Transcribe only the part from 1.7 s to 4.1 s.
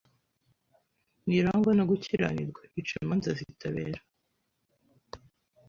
no gukiranirwa; ica imanza zitabera